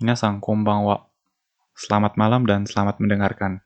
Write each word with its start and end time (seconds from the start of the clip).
Minasang 0.00 0.40
konbanwa. 0.40 1.12
Selamat 1.76 2.16
malam 2.16 2.48
dan 2.48 2.64
selamat 2.64 3.04
mendengarkan. 3.04 3.60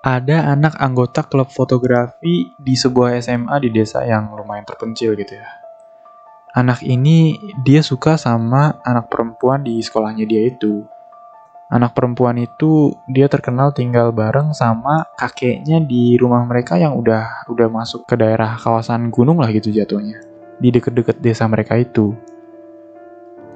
Ada 0.00 0.56
anak 0.56 0.80
anggota 0.80 1.20
klub 1.28 1.52
fotografi 1.52 2.48
di 2.56 2.72
sebuah 2.72 3.20
SMA 3.20 3.60
di 3.60 3.76
desa 3.76 4.08
yang 4.08 4.32
lumayan 4.32 4.64
terpencil 4.64 5.20
gitu 5.20 5.36
ya. 5.36 5.44
Anak 6.56 6.80
ini 6.80 7.36
dia 7.60 7.84
suka 7.84 8.16
sama 8.16 8.80
anak 8.88 9.12
perempuan 9.12 9.60
di 9.60 9.84
sekolahnya 9.84 10.24
dia 10.24 10.48
itu. 10.48 10.88
Anak 11.68 11.92
perempuan 11.92 12.40
itu 12.40 12.96
dia 13.04 13.28
terkenal 13.28 13.76
tinggal 13.76 14.16
bareng 14.16 14.56
sama 14.56 15.04
kakeknya 15.20 15.84
di 15.84 16.16
rumah 16.16 16.40
mereka 16.48 16.80
yang 16.80 16.96
udah 16.96 17.52
udah 17.52 17.68
masuk 17.68 18.08
ke 18.08 18.16
daerah 18.16 18.56
kawasan 18.56 19.12
gunung 19.12 19.44
lah 19.44 19.52
gitu 19.52 19.68
jatuhnya. 19.68 20.24
Di 20.56 20.72
deket-deket 20.72 21.20
desa 21.20 21.44
mereka 21.44 21.76
itu 21.76 22.16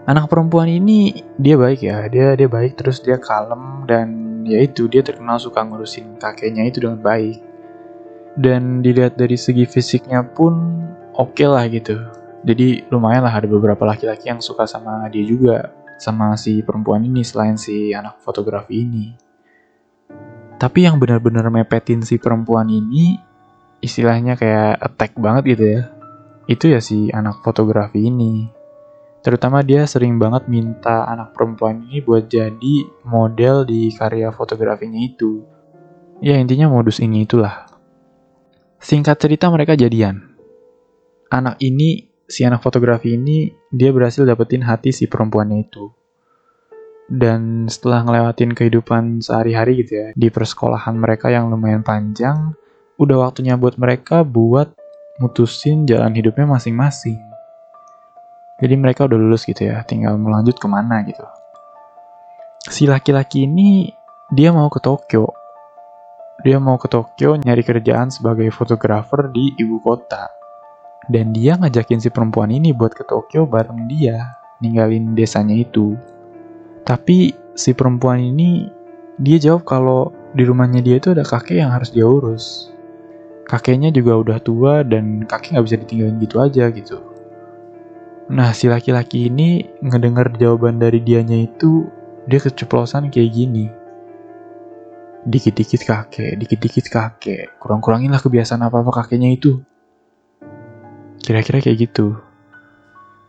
anak 0.09 0.33
perempuan 0.33 0.73
ini 0.73 1.21
dia 1.37 1.61
baik 1.61 1.85
ya. 1.85 2.09
Dia 2.09 2.33
dia 2.33 2.49
baik 2.49 2.81
terus 2.81 3.05
dia 3.05 3.21
kalem 3.21 3.85
dan 3.85 4.41
ya 4.49 4.65
itu 4.65 4.89
dia 4.89 5.05
terkenal 5.05 5.37
suka 5.37 5.61
ngurusin 5.61 6.17
kakeknya 6.17 6.65
itu 6.65 6.81
dengan 6.81 7.05
baik. 7.05 7.45
Dan 8.39 8.81
dilihat 8.81 9.21
dari 9.21 9.37
segi 9.37 9.69
fisiknya 9.69 10.25
pun 10.25 10.57
oke 11.13 11.37
okay 11.37 11.47
lah 11.47 11.69
gitu. 11.69 12.01
Jadi 12.49 12.89
lumayan 12.89 13.29
lah 13.29 13.35
ada 13.37 13.51
beberapa 13.51 13.85
laki-laki 13.85 14.33
yang 14.33 14.41
suka 14.41 14.65
sama 14.65 15.05
dia 15.13 15.27
juga 15.27 15.75
sama 15.99 16.39
si 16.39 16.63
perempuan 16.63 17.03
ini 17.05 17.21
selain 17.27 17.61
si 17.61 17.93
anak 17.93 18.23
fotografi 18.25 18.89
ini. 18.89 19.13
Tapi 20.57 20.89
yang 20.89 20.97
benar-benar 20.97 21.51
mepetin 21.53 22.01
si 22.01 22.17
perempuan 22.17 22.71
ini 22.71 23.19
istilahnya 23.83 24.39
kayak 24.39 24.81
attack 24.81 25.13
banget 25.19 25.59
gitu 25.59 25.65
ya. 25.67 25.83
Itu 26.49 26.65
ya 26.71 26.81
si 26.81 27.11
anak 27.11 27.43
fotografi 27.43 28.07
ini 28.07 28.58
Terutama 29.19 29.67
dia 29.67 29.83
sering 29.85 30.17
banget 30.17 30.47
minta 30.47 31.05
anak 31.11 31.35
perempuan 31.35 31.83
ini 31.91 31.99
buat 31.99 32.31
jadi 32.31 32.87
model 33.03 33.67
di 33.67 33.91
karya 33.91 34.31
fotografinya 34.31 34.99
itu. 35.03 35.43
Ya 36.23 36.39
intinya 36.39 36.71
modus 36.71 37.03
ini 37.03 37.27
itulah. 37.27 37.67
Singkat 38.79 39.19
cerita 39.19 39.51
mereka 39.51 39.75
jadian. 39.75 40.39
Anak 41.29 41.59
ini, 41.61 42.09
si 42.31 42.47
anak 42.47 42.63
fotografi 42.63 43.19
ini, 43.19 43.51
dia 43.75 43.91
berhasil 43.91 44.23
dapetin 44.23 44.63
hati 44.63 44.95
si 44.95 45.11
perempuannya 45.11 45.67
itu. 45.67 45.91
Dan 47.09 47.67
setelah 47.67 48.07
ngelewatin 48.07 48.55
kehidupan 48.55 49.19
sehari-hari 49.19 49.83
gitu 49.83 49.93
ya, 49.99 50.09
di 50.15 50.29
persekolahan 50.31 50.95
mereka 50.95 51.29
yang 51.29 51.51
lumayan 51.51 51.83
panjang, 51.83 52.55
udah 52.97 53.29
waktunya 53.29 53.59
buat 53.59 53.77
mereka 53.77 54.23
buat 54.23 54.73
mutusin 55.19 55.85
jalan 55.85 56.15
hidupnya 56.15 56.47
masing-masing. 56.47 57.28
Jadi 58.59 58.75
mereka 58.75 59.07
udah 59.07 59.19
lulus 59.19 59.47
gitu 59.47 59.71
ya, 59.71 59.87
tinggal 59.87 60.19
melanjut 60.19 60.59
ke 60.59 60.67
mana 60.67 61.07
gitu. 61.07 61.23
Si 62.67 62.91
laki-laki 62.91 63.47
ini 63.47 63.95
dia 64.35 64.51
mau 64.51 64.67
ke 64.67 64.83
Tokyo. 64.83 65.31
Dia 66.43 66.59
mau 66.59 66.75
ke 66.75 66.91
Tokyo 66.91 67.39
nyari 67.39 67.63
kerjaan 67.63 68.11
sebagai 68.11 68.51
fotografer 68.51 69.31
di 69.31 69.55
ibu 69.63 69.79
kota. 69.79 70.27
Dan 71.07 71.33
dia 71.33 71.55
ngajakin 71.57 72.03
si 72.03 72.11
perempuan 72.11 72.51
ini 72.51 72.75
buat 72.75 72.93
ke 72.93 73.07
Tokyo 73.07 73.47
bareng 73.47 73.87
dia, 73.87 74.43
ninggalin 74.59 75.15
desanya 75.15 75.55
itu. 75.55 75.95
Tapi 76.83 77.33
si 77.55 77.73
perempuan 77.73 78.21
ini 78.21 78.69
dia 79.17 79.39
jawab 79.39 79.65
kalau 79.65 80.13
di 80.35 80.43
rumahnya 80.45 80.83
dia 80.85 80.99
itu 80.99 81.15
ada 81.15 81.25
kakek 81.25 81.63
yang 81.63 81.73
harus 81.73 81.95
dia 81.95 82.05
urus. 82.05 82.69
Kakeknya 83.49 83.89
juga 83.95 84.19
udah 84.19 84.39
tua 84.43 84.85
dan 84.85 85.25
kakek 85.25 85.57
nggak 85.57 85.65
bisa 85.65 85.77
ditinggalin 85.81 86.21
gitu 86.21 86.37
aja 86.43 86.65
gitu. 86.69 87.18
Nah, 88.29 88.53
si 88.53 88.69
laki-laki 88.69 89.33
ini 89.33 89.65
ngedengar 89.81 90.37
jawaban 90.37 90.77
dari 90.77 91.01
dianya 91.01 91.49
itu, 91.49 91.89
dia 92.29 92.37
keceplosan 92.37 93.09
kayak 93.09 93.33
gini. 93.33 93.73
Dikit-dikit 95.25 95.81
kakek, 95.89 96.37
dikit-dikit 96.37 96.93
kakek, 96.93 97.57
kurang-kuranginlah 97.57 98.21
kebiasaan 98.21 98.61
apa-apa 98.69 99.01
kakeknya 99.01 99.33
itu. 99.33 99.65
Kira-kira 101.25 101.65
kayak 101.65 101.89
gitu. 101.89 102.21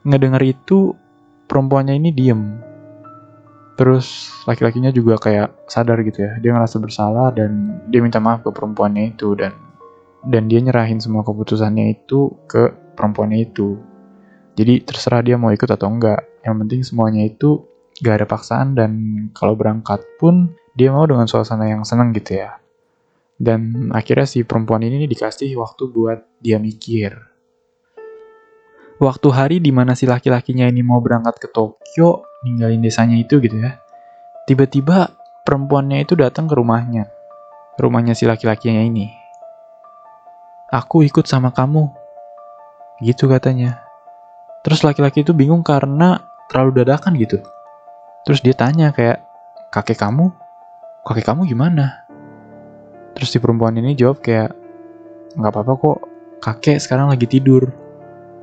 Ngedengar 0.04 0.44
itu, 0.44 0.92
perempuannya 1.48 1.96
ini 1.96 2.12
diem. 2.12 2.60
Terus 3.80 4.36
laki-lakinya 4.44 4.92
juga 4.92 5.16
kayak 5.16 5.72
sadar 5.72 6.04
gitu 6.04 6.28
ya, 6.28 6.36
dia 6.44 6.52
ngerasa 6.52 6.76
bersalah 6.84 7.32
dan 7.32 7.80
dia 7.88 8.04
minta 8.04 8.20
maaf 8.20 8.44
ke 8.44 8.52
perempuannya 8.52 9.16
itu 9.16 9.32
dan 9.40 9.56
dan 10.28 10.52
dia 10.52 10.60
nyerahin 10.60 11.00
semua 11.00 11.24
keputusannya 11.24 11.96
itu 11.96 12.36
ke 12.52 12.76
perempuannya 13.00 13.48
itu 13.48 13.80
jadi 14.60 14.84
terserah 14.84 15.24
dia 15.24 15.40
mau 15.40 15.56
ikut 15.56 15.72
atau 15.72 15.88
enggak. 15.88 16.20
Yang 16.44 16.56
penting 16.60 16.82
semuanya 16.84 17.24
itu 17.24 17.64
gak 18.04 18.20
ada 18.20 18.28
paksaan 18.28 18.76
dan 18.76 18.92
kalau 19.32 19.56
berangkat 19.56 20.04
pun 20.20 20.52
dia 20.76 20.92
mau 20.92 21.08
dengan 21.08 21.32
suasana 21.32 21.72
yang 21.72 21.88
senang 21.88 22.12
gitu 22.12 22.44
ya. 22.44 22.60
Dan 23.40 23.88
akhirnya 23.96 24.28
si 24.28 24.44
perempuan 24.44 24.84
ini 24.84 25.08
dikasih 25.08 25.56
waktu 25.56 25.84
buat 25.88 26.44
dia 26.44 26.60
mikir. 26.60 27.16
Waktu 29.00 29.28
hari 29.32 29.58
di 29.64 29.72
mana 29.72 29.96
si 29.96 30.04
laki-lakinya 30.04 30.68
ini 30.68 30.84
mau 30.84 31.00
berangkat 31.00 31.40
ke 31.40 31.48
Tokyo, 31.48 32.28
ninggalin 32.44 32.84
desanya 32.84 33.16
itu 33.16 33.40
gitu 33.40 33.64
ya. 33.64 33.80
Tiba-tiba 34.44 35.16
perempuannya 35.48 36.04
itu 36.04 36.20
datang 36.20 36.52
ke 36.52 36.60
rumahnya. 36.60 37.08
Rumahnya 37.80 38.12
si 38.12 38.28
laki-lakinya 38.28 38.84
ini. 38.84 39.08
Aku 40.68 41.00
ikut 41.08 41.24
sama 41.32 41.56
kamu. 41.56 41.88
Gitu 43.00 43.32
katanya. 43.32 43.89
Terus 44.70 44.86
laki-laki 44.86 45.26
itu 45.26 45.34
bingung 45.34 45.66
karena 45.66 46.22
terlalu 46.46 46.86
dadakan 46.86 47.18
gitu. 47.18 47.42
Terus 48.22 48.38
dia 48.46 48.54
tanya 48.54 48.94
kayak, 48.94 49.18
kakek 49.74 49.98
kamu? 49.98 50.30
Kakek 51.02 51.26
kamu 51.26 51.50
gimana? 51.50 52.06
Terus 53.18 53.34
si 53.34 53.42
perempuan 53.42 53.74
ini 53.82 53.98
jawab 53.98 54.22
kayak, 54.22 54.54
nggak 55.34 55.50
apa-apa 55.50 55.74
kok, 55.74 56.00
kakek 56.46 56.78
sekarang 56.78 57.10
lagi 57.10 57.26
tidur. 57.26 57.66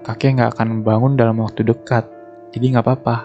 Kakek 0.03 0.35
nggak 0.35 0.51
akan 0.59 0.83
bangun 0.83 1.15
dalam 1.15 1.39
waktu 1.47 1.63
dekat, 1.63 2.11
jadi 2.51 2.75
nggak 2.75 2.85
apa-apa. 2.91 3.17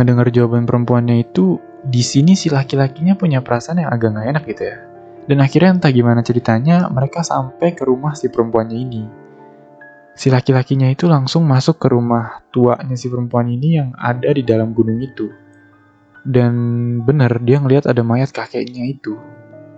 Ngedengar 0.00 0.32
jawaban 0.32 0.64
perempuannya 0.64 1.28
itu, 1.28 1.60
di 1.84 2.00
sini 2.00 2.40
si 2.40 2.48
laki-lakinya 2.48 3.20
punya 3.20 3.44
perasaan 3.44 3.84
yang 3.84 3.92
agak 3.92 4.16
nggak 4.16 4.28
enak 4.32 4.44
gitu 4.48 4.64
ya. 4.64 4.80
Dan 5.28 5.44
akhirnya 5.44 5.76
entah 5.76 5.92
gimana 5.92 6.24
ceritanya, 6.24 6.88
mereka 6.88 7.20
sampai 7.20 7.76
ke 7.76 7.84
rumah 7.84 8.16
si 8.16 8.32
perempuannya 8.32 8.80
ini 8.80 9.27
si 10.18 10.34
laki-lakinya 10.34 10.90
itu 10.90 11.06
langsung 11.06 11.46
masuk 11.46 11.78
ke 11.78 11.94
rumah 11.94 12.42
tuanya 12.50 12.98
si 12.98 13.06
perempuan 13.06 13.46
ini 13.46 13.78
yang 13.78 13.94
ada 13.94 14.34
di 14.34 14.42
dalam 14.42 14.74
gunung 14.74 14.98
itu. 14.98 15.30
Dan 16.26 16.52
benar 17.06 17.38
dia 17.38 17.62
ngelihat 17.62 17.86
ada 17.86 18.02
mayat 18.02 18.34
kakeknya 18.34 18.82
itu. 18.90 19.14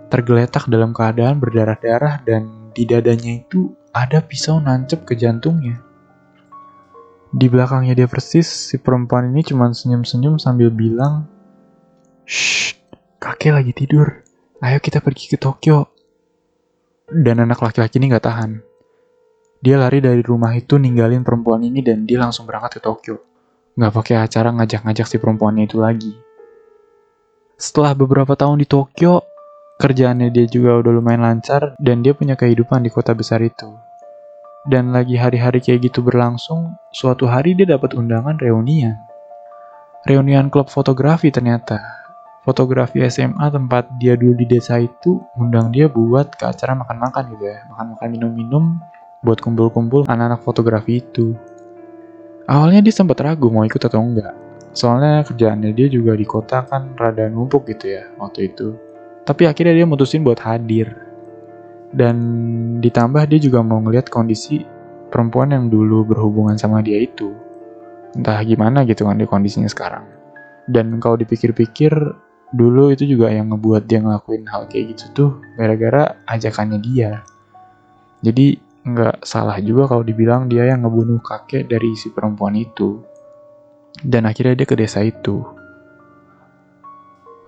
Tergeletak 0.09 0.65
dalam 0.65 0.97
keadaan 0.97 1.37
berdarah-darah 1.37 2.25
dan 2.25 2.73
di 2.73 2.89
dadanya 2.89 3.45
itu 3.45 3.69
ada 3.93 4.19
pisau 4.25 4.57
nancep 4.57 5.05
ke 5.05 5.13
jantungnya. 5.13 5.77
Di 7.31 7.47
belakangnya 7.47 7.95
dia 7.95 8.09
persis, 8.09 8.49
si 8.49 8.75
perempuan 8.81 9.31
ini 9.31 9.45
cuma 9.45 9.71
senyum-senyum 9.71 10.35
sambil 10.35 10.67
bilang, 10.67 11.31
Shh, 12.27 12.75
kakek 13.21 13.55
lagi 13.55 13.71
tidur. 13.71 14.25
Ayo 14.59 14.83
kita 14.83 14.99
pergi 14.99 15.31
ke 15.31 15.37
Tokyo. 15.39 15.95
Dan 17.07 17.39
anak 17.39 17.63
laki-laki 17.63 18.01
ini 18.03 18.11
gak 18.11 18.27
tahan 18.27 18.70
dia 19.61 19.77
lari 19.77 20.01
dari 20.01 20.25
rumah 20.25 20.57
itu 20.57 20.81
ninggalin 20.81 21.21
perempuan 21.21 21.61
ini 21.61 21.85
dan 21.85 22.09
dia 22.09 22.17
langsung 22.17 22.49
berangkat 22.49 22.77
ke 22.77 22.79
Tokyo. 22.81 23.21
Gak 23.77 23.93
pakai 23.93 24.17
acara 24.17 24.49
ngajak-ngajak 24.57 25.05
si 25.05 25.15
perempuannya 25.21 25.69
itu 25.69 25.77
lagi. 25.77 26.13
Setelah 27.61 27.93
beberapa 27.93 28.33
tahun 28.33 28.57
di 28.57 28.67
Tokyo, 28.67 29.21
kerjaannya 29.77 30.33
dia 30.33 30.49
juga 30.49 30.81
udah 30.81 30.91
lumayan 30.97 31.21
lancar 31.21 31.77
dan 31.77 32.01
dia 32.01 32.17
punya 32.17 32.33
kehidupan 32.33 32.81
di 32.81 32.89
kota 32.89 33.13
besar 33.13 33.37
itu. 33.45 33.69
Dan 34.65 34.89
lagi 34.89 35.13
hari-hari 35.13 35.61
kayak 35.61 35.93
gitu 35.93 36.01
berlangsung, 36.01 36.73
suatu 36.89 37.29
hari 37.29 37.53
dia 37.53 37.69
dapat 37.69 37.93
undangan 37.93 38.41
reunian. 38.41 38.97
Reunian 40.09 40.49
klub 40.49 40.73
fotografi 40.73 41.29
ternyata. 41.29 41.77
Fotografi 42.41 43.05
SMA 43.05 43.53
tempat 43.53 43.93
dia 44.01 44.17
dulu 44.17 44.33
di 44.33 44.49
desa 44.49 44.81
itu 44.81 45.21
undang 45.37 45.69
dia 45.69 45.85
buat 45.85 46.33
ke 46.33 46.49
acara 46.49 46.73
makan-makan 46.73 47.37
gitu 47.37 47.45
ya. 47.45 47.61
Makan-makan 47.69 48.07
minum-minum 48.09 48.81
buat 49.21 49.37
kumpul-kumpul 49.37 50.09
anak-anak 50.09 50.41
fotografi 50.41 51.01
itu. 51.01 51.37
Awalnya 52.49 52.81
dia 52.81 52.93
sempat 52.93 53.21
ragu 53.21 53.53
mau 53.53 53.61
ikut 53.61 53.79
atau 53.79 54.01
enggak. 54.01 54.33
Soalnya 54.73 55.21
kerjaannya 55.27 55.71
dia 55.77 55.87
juga 55.87 56.17
di 56.17 56.25
kota 56.25 56.65
kan 56.65 56.97
rada 56.97 57.29
numpuk 57.29 57.69
gitu 57.69 57.93
ya 57.93 58.09
waktu 58.17 58.49
itu. 58.49 58.73
Tapi 59.21 59.45
akhirnya 59.45 59.77
dia 59.77 59.85
mutusin 59.85 60.25
buat 60.25 60.41
hadir. 60.41 60.89
Dan 61.91 62.17
ditambah 62.81 63.29
dia 63.29 63.39
juga 63.39 63.61
mau 63.61 63.83
ngeliat 63.83 64.09
kondisi 64.09 64.63
perempuan 65.11 65.53
yang 65.53 65.69
dulu 65.69 66.07
berhubungan 66.07 66.57
sama 66.57 66.81
dia 66.81 66.97
itu. 66.97 67.35
Entah 68.17 68.41
gimana 68.41 68.87
gitu 68.87 69.05
kan 69.05 69.19
di 69.19 69.27
kondisinya 69.29 69.69
sekarang. 69.69 70.07
Dan 70.65 70.97
kalau 71.03 71.19
dipikir-pikir, 71.19 71.91
dulu 72.55 72.95
itu 72.95 73.03
juga 73.07 73.31
yang 73.31 73.51
ngebuat 73.51 73.87
dia 73.87 73.99
ngelakuin 73.99 74.47
hal 74.47 74.67
kayak 74.71 74.95
gitu 74.95 75.05
tuh 75.11 75.31
gara-gara 75.59 76.15
ajakannya 76.31 76.79
dia. 76.79 77.23
Jadi 78.23 78.70
nggak 78.81 79.21
salah 79.21 79.61
juga 79.61 79.85
kalau 79.85 80.01
dibilang 80.01 80.49
dia 80.49 80.65
yang 80.65 80.81
ngebunuh 80.81 81.21
kakek 81.21 81.69
dari 81.69 81.93
si 81.93 82.09
perempuan 82.09 82.57
itu. 82.57 83.01
Dan 84.01 84.25
akhirnya 84.25 84.57
dia 84.57 84.67
ke 84.67 84.73
desa 84.73 85.05
itu. 85.05 85.43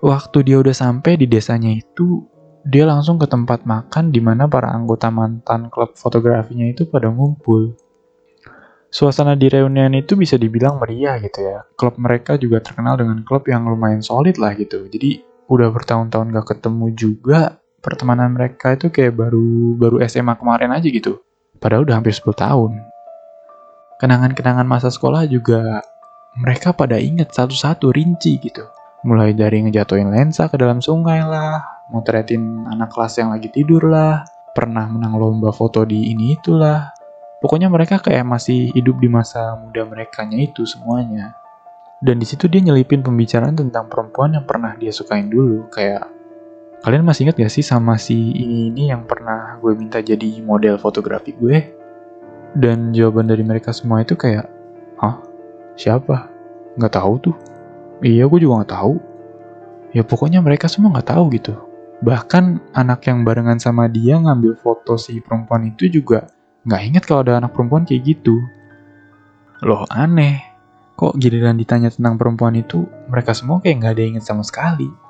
Waktu 0.04 0.38
dia 0.44 0.60
udah 0.60 0.76
sampai 0.76 1.16
di 1.16 1.24
desanya 1.24 1.72
itu, 1.72 2.28
dia 2.64 2.84
langsung 2.84 3.16
ke 3.16 3.24
tempat 3.24 3.64
makan 3.64 4.12
di 4.12 4.20
mana 4.20 4.44
para 4.48 4.68
anggota 4.70 5.08
mantan 5.08 5.72
klub 5.72 5.96
fotografinya 5.96 6.68
itu 6.68 6.84
pada 6.84 7.08
ngumpul. 7.08 7.76
Suasana 8.94 9.34
di 9.34 9.50
reunian 9.50 9.90
itu 9.96 10.14
bisa 10.14 10.38
dibilang 10.38 10.78
meriah 10.78 11.18
gitu 11.18 11.42
ya. 11.42 11.66
Klub 11.74 11.98
mereka 11.98 12.38
juga 12.38 12.62
terkenal 12.62 12.94
dengan 12.94 13.26
klub 13.26 13.42
yang 13.50 13.66
lumayan 13.66 14.04
solid 14.06 14.38
lah 14.38 14.54
gitu. 14.54 14.86
Jadi 14.86 15.18
udah 15.50 15.68
bertahun-tahun 15.74 16.30
gak 16.30 16.48
ketemu 16.56 16.86
juga, 16.94 17.58
pertemanan 17.84 18.32
mereka 18.32 18.72
itu 18.72 18.88
kayak 18.88 19.12
baru 19.12 19.76
baru 19.76 20.00
SMA 20.08 20.40
kemarin 20.40 20.72
aja 20.72 20.88
gitu. 20.88 21.20
Padahal 21.60 21.84
udah 21.84 22.00
hampir 22.00 22.16
10 22.16 22.32
tahun. 22.32 22.72
Kenangan-kenangan 24.00 24.64
masa 24.64 24.88
sekolah 24.88 25.28
juga 25.28 25.84
mereka 26.40 26.72
pada 26.72 26.96
inget 26.96 27.30
satu-satu 27.30 27.92
rinci 27.92 28.40
gitu. 28.40 28.64
Mulai 29.04 29.36
dari 29.36 29.60
ngejatuhin 29.60 30.08
lensa 30.08 30.48
ke 30.48 30.56
dalam 30.56 30.80
sungai 30.80 31.20
lah, 31.20 31.60
motretin 31.92 32.64
anak 32.66 32.90
kelas 32.90 33.20
yang 33.20 33.30
lagi 33.36 33.52
tidur 33.52 33.84
lah, 33.86 34.24
pernah 34.56 34.88
menang 34.88 35.20
lomba 35.20 35.52
foto 35.52 35.84
di 35.84 36.10
ini 36.10 36.34
itulah. 36.34 36.90
Pokoknya 37.44 37.68
mereka 37.68 38.00
kayak 38.00 38.24
masih 38.24 38.72
hidup 38.72 38.96
di 38.96 39.12
masa 39.12 39.60
muda 39.60 39.84
mereka 39.84 40.24
itu 40.32 40.64
semuanya. 40.64 41.36
Dan 42.00 42.16
di 42.20 42.26
situ 42.26 42.48
dia 42.48 42.64
nyelipin 42.64 43.04
pembicaraan 43.04 43.52
tentang 43.52 43.88
perempuan 43.92 44.32
yang 44.32 44.48
pernah 44.48 44.72
dia 44.76 44.92
sukain 44.92 45.28
dulu, 45.28 45.68
kayak 45.68 46.13
Kalian 46.84 47.00
masih 47.00 47.24
ingat 47.24 47.40
gak 47.40 47.48
sih 47.48 47.64
sama 47.64 47.96
si 47.96 48.12
ini, 48.36 48.68
ini 48.68 48.92
yang 48.92 49.08
pernah 49.08 49.56
gue 49.56 49.72
minta 49.72 50.04
jadi 50.04 50.44
model 50.44 50.76
fotografi 50.76 51.32
gue? 51.32 51.72
Dan 52.52 52.92
jawaban 52.92 53.24
dari 53.24 53.40
mereka 53.40 53.72
semua 53.72 54.04
itu 54.04 54.12
kayak, 54.12 54.44
Hah? 55.00 55.16
Siapa? 55.80 56.28
Gak 56.76 56.92
tahu 56.92 57.12
tuh. 57.24 57.36
Iya, 58.04 58.28
gue 58.28 58.36
juga 58.36 58.68
gak 58.68 58.76
tahu. 58.76 59.00
Ya 59.96 60.04
pokoknya 60.04 60.44
mereka 60.44 60.68
semua 60.68 60.92
gak 61.00 61.16
tahu 61.16 61.32
gitu. 61.32 61.56
Bahkan 62.04 62.76
anak 62.76 63.08
yang 63.08 63.24
barengan 63.24 63.56
sama 63.56 63.88
dia 63.88 64.20
ngambil 64.20 64.52
foto 64.60 65.00
si 65.00 65.24
perempuan 65.24 65.64
itu 65.64 65.88
juga 65.88 66.28
gak 66.68 66.82
inget 66.84 67.08
kalau 67.08 67.24
ada 67.24 67.40
anak 67.40 67.56
perempuan 67.56 67.88
kayak 67.88 68.12
gitu. 68.12 68.44
Loh 69.64 69.88
aneh, 69.88 70.36
kok 71.00 71.16
giliran 71.16 71.56
ditanya 71.56 71.88
tentang 71.88 72.20
perempuan 72.20 72.52
itu, 72.60 72.84
mereka 73.08 73.32
semua 73.32 73.64
kayak 73.64 73.88
gak 73.88 73.92
ada 73.96 74.04
inget 74.04 74.24
sama 74.28 74.44
sekali. 74.44 75.03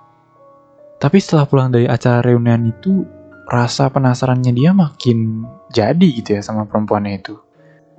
Tapi 1.05 1.21
setelah 1.21 1.45
pulang 1.45 1.69
dari 1.69 1.85
acara 1.85 2.25
reunian 2.25 2.65
itu, 2.65 3.05
rasa 3.45 3.93
penasarannya 3.93 4.57
dia 4.57 4.73
makin 4.73 5.45
jadi 5.69 6.01
gitu 6.01 6.33
ya 6.33 6.41
sama 6.41 6.65
perempuannya 6.65 7.21
itu. 7.21 7.37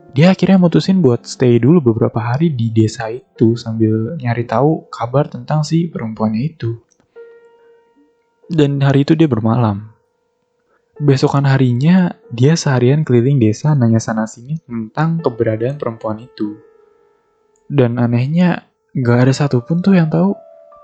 Dia 0.09 0.33
akhirnya 0.33 0.57
mutusin 0.57 1.05
buat 1.05 1.21
stay 1.21 1.61
dulu 1.61 1.93
beberapa 1.93 2.17
hari 2.17 2.49
di 2.49 2.73
desa 2.73 3.13
itu 3.13 3.53
sambil 3.53 4.17
nyari 4.17 4.49
tahu 4.49 4.89
kabar 4.89 5.29
tentang 5.29 5.61
si 5.61 5.85
perempuannya 5.85 6.49
itu. 6.49 6.81
Dan 8.49 8.81
hari 8.81 9.05
itu 9.05 9.13
dia 9.13 9.29
bermalam. 9.29 9.85
Besokan 10.97 11.45
harinya, 11.45 12.09
dia 12.33 12.57
seharian 12.57 13.05
keliling 13.05 13.37
desa 13.37 13.77
nanya 13.77 14.01
sana-sini 14.01 14.65
tentang 14.65 15.21
keberadaan 15.21 15.77
perempuan 15.77 16.25
itu. 16.25 16.57
Dan 17.69 18.01
anehnya, 18.01 18.65
gak 18.97 19.29
ada 19.29 19.33
satupun 19.45 19.85
tuh 19.85 19.93
yang 19.93 20.09
tahu. 20.09 20.33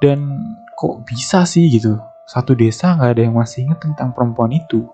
Dan 0.06 0.38
kok 0.77 1.01
bisa 1.09 1.50
sih 1.50 1.65
gitu 1.65 2.11
satu 2.25 2.56
desa 2.56 2.95
nggak 2.95 3.12
ada 3.18 3.21
yang 3.27 3.35
masih 3.35 3.68
inget 3.68 3.79
tentang 3.83 4.15
perempuan 4.15 4.53
itu. 4.56 4.88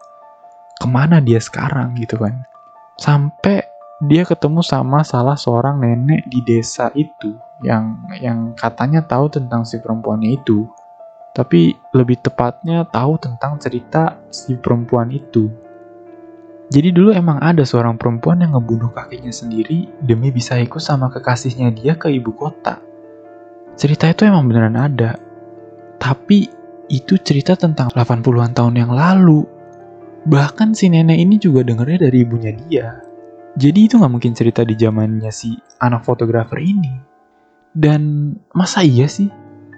Ke 0.78 0.88
mana 0.90 1.22
dia 1.22 1.42
sekarang 1.42 1.98
gitu 1.98 2.18
kan. 2.18 2.46
Sampai 2.98 3.66
dia 3.98 4.26
ketemu 4.26 4.62
sama 4.62 5.02
salah 5.02 5.34
seorang 5.34 5.82
nenek 5.82 6.30
di 6.30 6.46
desa 6.46 6.94
itu 6.94 7.34
yang 7.66 7.98
yang 8.22 8.54
katanya 8.54 9.02
tahu 9.02 9.30
tentang 9.30 9.66
si 9.66 9.82
perempuannya 9.82 10.38
itu. 10.38 10.70
Tapi 11.34 11.74
lebih 11.94 12.18
tepatnya 12.22 12.86
tahu 12.90 13.22
tentang 13.22 13.62
cerita 13.62 14.18
si 14.34 14.58
perempuan 14.58 15.14
itu. 15.14 15.50
Jadi 16.68 16.90
dulu 16.92 17.16
emang 17.16 17.40
ada 17.40 17.64
seorang 17.64 17.96
perempuan 17.96 18.44
yang 18.44 18.58
ngebunuh 18.58 18.92
kakinya 18.92 19.32
sendiri 19.32 19.88
demi 20.04 20.36
bisa 20.36 20.60
ikut 20.60 20.84
sama 20.84 21.08
kekasihnya 21.08 21.72
dia 21.72 21.96
ke 21.96 22.12
ibu 22.12 22.36
kota. 22.36 22.84
Cerita 23.78 24.10
itu 24.10 24.26
emang 24.28 24.50
beneran 24.50 24.76
ada. 24.76 25.16
Tapi 26.02 26.50
itu 26.88 27.20
cerita 27.20 27.60
tentang 27.60 27.92
80-an 27.92 28.52
tahun 28.56 28.76
yang 28.80 28.92
lalu. 28.92 29.44
Bahkan 30.28 30.76
si 30.76 30.92
nenek 30.92 31.20
ini 31.20 31.36
juga 31.40 31.64
dengernya 31.64 32.08
dari 32.08 32.18
ibunya 32.24 32.52
dia. 32.56 32.88
Jadi 33.58 33.80
itu 33.88 33.96
nggak 33.98 34.12
mungkin 34.12 34.34
cerita 34.36 34.62
di 34.64 34.76
zamannya 34.76 35.32
si 35.32 35.56
anak 35.80 36.04
fotografer 36.04 36.60
ini. 36.60 36.94
Dan 37.72 38.34
masa 38.52 38.84
iya 38.84 39.08
sih? 39.08 39.28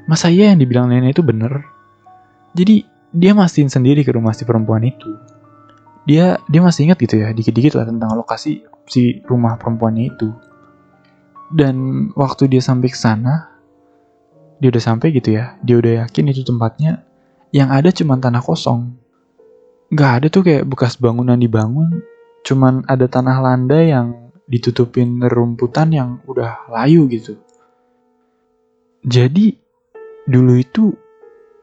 Masa 0.10 0.34
iya 0.34 0.54
yang 0.54 0.60
dibilang 0.62 0.90
nenek 0.90 1.18
itu 1.18 1.24
bener? 1.26 1.66
Jadi 2.58 2.86
dia 3.14 3.34
mastiin 3.34 3.70
sendiri 3.70 4.06
ke 4.06 4.14
rumah 4.14 4.34
si 4.34 4.46
perempuan 4.46 4.86
itu. 4.86 5.10
Dia 6.06 6.42
dia 6.50 6.62
masih 6.66 6.90
ingat 6.90 6.98
gitu 7.02 7.22
ya, 7.22 7.30
dikit-dikit 7.30 7.78
lah 7.78 7.86
tentang 7.86 8.18
lokasi 8.18 8.66
si 8.90 9.22
rumah 9.26 9.58
perempuannya 9.62 10.06
itu. 10.10 10.30
Dan 11.50 12.10
waktu 12.14 12.50
dia 12.50 12.62
sampai 12.62 12.90
ke 12.90 12.98
sana, 12.98 13.49
dia 14.60 14.68
udah 14.70 14.84
sampai 14.84 15.16
gitu 15.16 15.36
ya, 15.36 15.56
dia 15.64 15.80
udah 15.80 16.06
yakin 16.06 16.32
itu 16.32 16.44
tempatnya, 16.44 17.04
yang 17.56 17.72
ada 17.72 17.90
cuma 17.90 18.20
tanah 18.20 18.44
kosong. 18.44 18.94
Gak 19.90 20.12
ada 20.22 20.28
tuh 20.30 20.46
kayak 20.46 20.68
bekas 20.70 21.00
bangunan 21.00 21.40
dibangun, 21.40 22.04
cuman 22.46 22.86
ada 22.86 23.08
tanah 23.10 23.40
landai 23.42 23.90
yang 23.90 24.30
ditutupin 24.46 25.24
rumputan 25.26 25.90
yang 25.90 26.10
udah 26.28 26.70
layu 26.70 27.08
gitu. 27.08 27.40
Jadi, 29.02 29.56
dulu 30.28 30.54
itu 30.60 30.92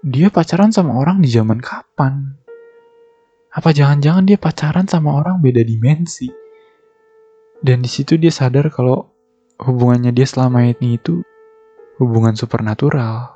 dia 0.01 0.33
pacaran 0.33 0.73
sama 0.73 0.97
orang 0.97 1.21
di 1.21 1.29
zaman 1.29 1.61
kapan? 1.61 2.35
Apa 3.53 3.77
jangan-jangan 3.77 4.25
dia 4.25 4.41
pacaran 4.41 4.89
sama 4.89 5.17
orang 5.21 5.45
beda 5.45 5.61
dimensi? 5.61 6.29
Dan 7.61 7.85
di 7.85 7.89
situ 7.89 8.17
dia 8.21 8.33
sadar 8.33 8.69
kalau 8.73 9.13
hubungannya 9.61 10.13
dia 10.13 10.29
selama 10.29 10.65
ini 10.65 11.01
itu 11.01 11.25
hubungan 11.97 12.37
supernatural. 12.37 13.36